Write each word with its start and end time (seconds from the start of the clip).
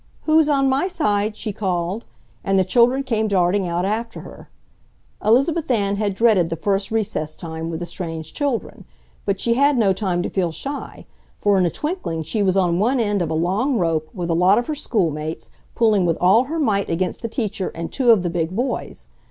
"Who's 0.23 0.49
on 0.49 0.67
my 0.67 0.87
side!" 0.87 1.37
she 1.37 1.53
called, 1.53 2.05
and 2.43 2.57
the 2.57 2.63
children 2.65 3.03
came 3.03 3.27
darting 3.27 3.67
out 3.67 3.85
after 3.85 4.21
her. 4.21 4.49
Elizabeth 5.23 5.69
Ann 5.69 5.97
had 5.97 6.15
dreaded 6.15 6.49
the 6.49 6.55
first 6.55 6.89
recess 6.89 7.35
time 7.35 7.69
with 7.69 7.81
the 7.81 7.85
strange 7.85 8.33
children, 8.33 8.85
but 9.25 9.39
she 9.39 9.53
had 9.53 9.77
no 9.77 9.93
time 9.93 10.23
to 10.23 10.29
feel 10.31 10.51
shy, 10.51 11.05
for 11.37 11.55
in 11.59 11.67
a 11.67 11.69
twinkling 11.69 12.23
she 12.23 12.41
was 12.41 12.57
on 12.57 12.79
one 12.79 12.99
end 12.99 13.21
of 13.21 13.29
a 13.29 13.35
long 13.35 13.77
rope 13.77 14.09
with 14.11 14.31
a 14.31 14.33
lot 14.33 14.57
of 14.57 14.65
her 14.65 14.73
schoolmates, 14.73 15.51
pulling 15.75 16.03
with 16.07 16.17
all 16.19 16.45
her 16.45 16.57
might 16.57 16.89
against 16.89 17.21
the 17.21 17.27
teacher 17.29 17.69
and 17.75 17.91
two 17.91 18.09
of 18.09 18.23
the 18.23 18.29
big 18.31 18.49
boys. 18.55 19.05